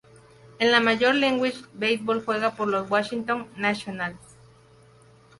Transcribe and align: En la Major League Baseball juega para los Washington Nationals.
En 0.57 0.71
la 0.71 0.79
Major 0.79 1.13
League 1.13 1.53
Baseball 1.73 2.25
juega 2.25 2.55
para 2.55 2.71
los 2.71 2.89
Washington 2.89 3.45
Nationals. 3.55 4.17